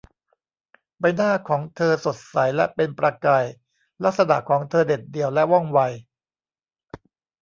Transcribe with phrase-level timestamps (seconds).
[0.99, 3.45] ใบหน้าของเธอสดใสและเป็นประกาย
[4.03, 5.79] ลักษณะของเธอเด็ดเดี่ยวและว่องไว